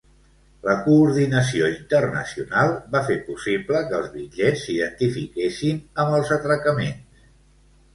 La 0.69 0.73
coordinació 0.85 1.67
internacional 1.73 2.73
va 2.97 3.03
fer 3.11 3.19
possible 3.29 3.85
que 3.93 3.99
els 4.01 4.11
bitllets 4.17 4.67
s'identifiquessin 4.67 5.83
amb 6.05 6.21
els 6.21 6.39
atracaments. 6.41 7.27